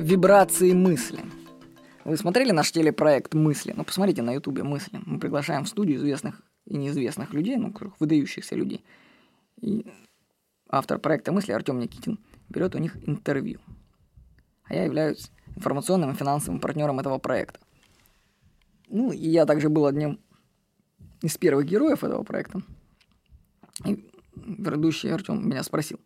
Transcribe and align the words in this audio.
Вибрации 0.00 0.72
мысли. 0.72 1.20
Вы 2.06 2.16
смотрели 2.16 2.52
наш 2.52 2.72
телепроект 2.72 3.34
«Мысли»? 3.34 3.74
Ну, 3.76 3.84
посмотрите 3.84 4.22
на 4.22 4.32
ютубе 4.32 4.62
«Мысли». 4.62 4.98
Мы 5.04 5.20
приглашаем 5.20 5.64
в 5.64 5.68
студию 5.68 5.98
известных 5.98 6.40
и 6.64 6.78
неизвестных 6.78 7.34
людей, 7.34 7.58
ну, 7.58 7.74
выдающихся 7.98 8.56
людей. 8.56 8.82
И 9.60 9.84
автор 10.70 10.98
проекта 10.98 11.32
«Мысли» 11.32 11.52
Артем 11.52 11.78
Никитин 11.78 12.18
берет 12.48 12.74
у 12.74 12.78
них 12.78 12.96
интервью. 13.06 13.60
А 14.64 14.72
я 14.72 14.84
являюсь 14.84 15.30
информационным 15.54 16.12
и 16.12 16.16
финансовым 16.16 16.60
партнером 16.60 16.98
этого 16.98 17.18
проекта. 17.18 17.60
Ну, 18.88 19.12
и 19.12 19.28
я 19.28 19.44
также 19.44 19.68
был 19.68 19.84
одним 19.84 20.18
из 21.20 21.36
первых 21.36 21.66
героев 21.66 22.04
этого 22.04 22.22
проекта. 22.22 22.62
И 23.84 24.02
ведущий 24.34 25.10
Артем 25.10 25.46
меня 25.46 25.62
спросил, 25.62 26.00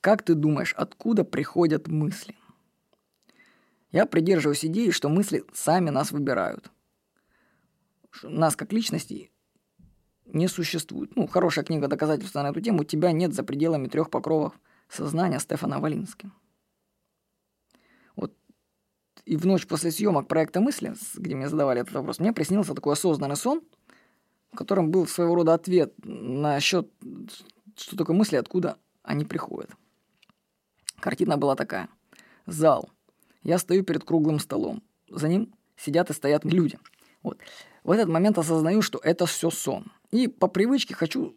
как 0.00 0.24
ты 0.24 0.34
думаешь, 0.34 0.74
откуда 0.76 1.22
приходят 1.22 1.86
мысли? 1.86 2.34
Я 3.92 4.06
придерживаюсь 4.06 4.64
идеи, 4.64 4.90
что 4.90 5.10
мысли 5.10 5.44
сами 5.52 5.90
нас 5.90 6.12
выбирают. 6.12 6.70
Нас 8.22 8.56
как 8.56 8.72
личностей 8.72 9.30
не 10.24 10.48
существует. 10.48 11.14
Ну, 11.14 11.26
хорошая 11.26 11.64
книга 11.64 11.88
доказательства 11.88 12.42
на 12.42 12.48
эту 12.48 12.62
тему 12.62 12.84
«Тебя 12.84 13.12
нет 13.12 13.34
за 13.34 13.42
пределами 13.44 13.88
трех 13.88 14.08
покровов 14.08 14.58
сознания» 14.88 15.38
Стефана 15.38 15.78
Валински. 15.78 16.30
Вот 18.16 18.34
и 19.26 19.36
в 19.36 19.44
ночь 19.44 19.66
после 19.66 19.90
съемок 19.90 20.26
проекта 20.26 20.60
«Мысли», 20.60 20.94
где 21.14 21.34
мне 21.34 21.48
задавали 21.48 21.82
этот 21.82 21.94
вопрос, 21.94 22.18
мне 22.18 22.32
приснился 22.32 22.74
такой 22.74 22.94
осознанный 22.94 23.36
сон, 23.36 23.62
в 24.52 24.56
котором 24.56 24.90
был 24.90 25.06
своего 25.06 25.34
рода 25.34 25.52
ответ 25.52 25.92
на 26.02 26.58
счет, 26.60 26.90
что 27.76 27.96
такое 27.96 28.16
мысли, 28.16 28.36
откуда 28.36 28.78
они 29.02 29.26
приходят. 29.26 29.70
Картина 30.98 31.36
была 31.36 31.56
такая. 31.56 31.90
Зал– 32.46 32.90
я 33.42 33.58
стою 33.58 33.84
перед 33.84 34.04
круглым 34.04 34.38
столом. 34.38 34.82
За 35.08 35.28
ним 35.28 35.52
сидят 35.76 36.10
и 36.10 36.12
стоят 36.12 36.44
люди. 36.44 36.78
Вот. 37.22 37.38
В 37.84 37.90
этот 37.90 38.08
момент 38.08 38.38
осознаю, 38.38 38.82
что 38.82 39.00
это 39.02 39.26
все 39.26 39.50
сон. 39.50 39.92
И 40.10 40.28
по 40.28 40.48
привычке 40.48 40.94
хочу 40.94 41.34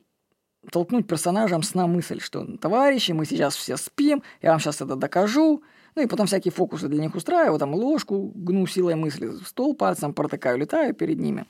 толкнуть 0.72 1.08
персонажам 1.08 1.64
сна 1.64 1.88
мысль, 1.88 2.20
что 2.20 2.46
товарищи, 2.58 3.12
мы 3.12 3.26
сейчас 3.26 3.56
все 3.56 3.78
спим, 3.78 4.24
я 4.42 4.52
вам 4.52 4.60
сейчас 4.60 4.82
это 4.82 4.96
докажу. 4.96 5.64
Ну 5.96 6.02
и 6.02 6.08
потом 6.08 6.28
всякие 6.28 6.52
фокусы 6.52 6.88
для 6.88 7.02
них 7.02 7.16
устраиваю, 7.16 7.58
там 7.58 7.74
ложку 7.74 8.32
гну 8.36 8.68
силой 8.68 8.96
мысли, 8.96 9.32
стол 9.46 9.76
пальцем 9.76 10.14
протыкаю, 10.14 10.58
летаю 10.58 10.94
перед 10.94 11.20
ними. 11.20 11.46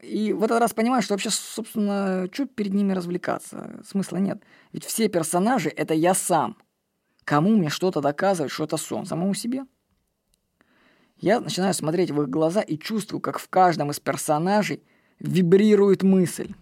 И 0.00 0.32
в 0.32 0.42
этот 0.42 0.60
раз 0.60 0.72
понимаю, 0.72 1.02
что 1.02 1.14
вообще, 1.14 1.30
собственно, 1.30 2.28
что 2.32 2.46
перед 2.46 2.72
ними 2.72 2.92
развлекаться? 2.92 3.80
Смысла 3.86 4.16
нет. 4.16 4.42
Ведь 4.72 4.84
все 4.84 5.08
персонажи— 5.08 5.68
это 5.76 5.94
я 5.94 6.14
сам— 6.14 6.56
Кому 7.30 7.50
мне 7.50 7.68
что-то 7.68 8.00
доказывать, 8.00 8.50
что 8.50 8.64
это 8.64 8.76
сон? 8.76 9.06
Самому 9.06 9.34
себе? 9.34 9.64
Я 11.16 11.38
начинаю 11.38 11.72
смотреть 11.74 12.10
в 12.10 12.20
их 12.20 12.28
глаза 12.28 12.60
и 12.60 12.76
чувствую, 12.76 13.20
как 13.20 13.38
в 13.38 13.48
каждом 13.48 13.92
из 13.92 14.00
персонажей 14.00 14.82
вибрирует 15.20 16.02
мысль. 16.02 16.52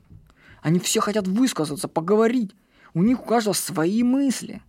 Они 0.60 0.78
все 0.78 1.00
хотят 1.00 1.26
высказаться, 1.26 1.88
поговорить. 1.88 2.54
У 2.92 3.02
них 3.02 3.18
у 3.22 3.24
каждого 3.24 3.54
свои 3.54 4.02
мысли. 4.02 4.60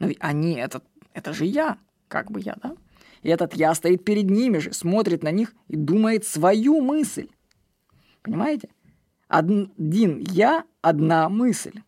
Но 0.00 0.08
ведь 0.08 0.18
они, 0.18 0.54
это, 0.54 0.82
это 1.14 1.32
же 1.32 1.44
я, 1.44 1.78
как 2.08 2.32
бы 2.32 2.40
я, 2.40 2.56
да? 2.60 2.74
И 3.22 3.28
этот 3.28 3.54
я 3.54 3.72
стоит 3.76 4.04
перед 4.04 4.28
ними 4.28 4.58
же, 4.58 4.72
смотрит 4.72 5.22
на 5.22 5.30
них 5.30 5.54
и 5.68 5.76
думает 5.76 6.26
свою 6.26 6.80
мысль. 6.80 7.28
Понимаете? 8.22 8.70
Один 9.28 10.18
я, 10.28 10.64
одна 10.82 11.28
мысль. 11.28 11.82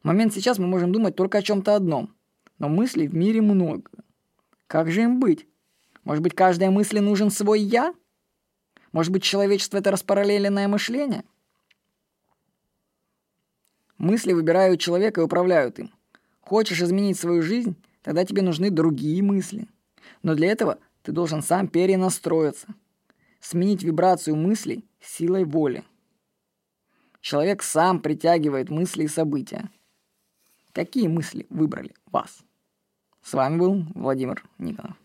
В 0.00 0.06
момент 0.06 0.32
сейчас 0.32 0.60
мы 0.60 0.68
можем 0.68 0.92
думать 0.92 1.16
только 1.16 1.38
о 1.38 1.42
чем-то 1.42 1.74
одном– 1.74 2.14
но 2.62 2.68
мыслей 2.68 3.08
в 3.08 3.14
мире 3.14 3.42
много. 3.42 3.90
Как 4.68 4.88
же 4.88 5.02
им 5.02 5.18
быть? 5.18 5.48
Может 6.04 6.22
быть, 6.22 6.36
каждой 6.36 6.70
мысли 6.70 7.00
нужен 7.00 7.28
свой 7.28 7.60
«я»? 7.60 7.92
Может 8.92 9.12
быть, 9.12 9.24
человечество— 9.24 9.78
это 9.78 9.90
распараллеленное 9.90 10.68
мышление? 10.68 11.24
Мысли 13.98 14.32
выбирают 14.32 14.80
человека 14.80 15.20
и 15.20 15.24
управляют 15.24 15.80
им. 15.80 15.92
Хочешь 16.40 16.80
изменить 16.80 17.18
свою 17.18 17.42
жизнь, 17.42 17.74
тогда 18.00 18.24
тебе 18.24 18.42
нужны 18.42 18.70
другие 18.70 19.24
мысли. 19.24 19.66
Но 20.22 20.36
для 20.36 20.52
этого 20.52 20.78
ты 21.02 21.10
должен 21.10 21.42
сам 21.42 21.66
перенастроиться. 21.66 22.68
Сменить 23.40 23.82
вибрацию 23.82 24.36
мыслей 24.36 24.84
силой 25.00 25.44
воли. 25.44 25.82
Человек 27.20 27.64
сам 27.64 28.00
притягивает 28.00 28.70
мысли 28.70 29.02
и 29.02 29.08
события. 29.08 29.68
Какие 30.72 31.08
мысли 31.08 31.44
выбрали 31.50 31.92
вас? 32.06 32.44
С 33.22 33.32
вами 33.34 33.56
был 33.56 33.84
Владимир 33.94 34.44
Никонов. 34.58 34.96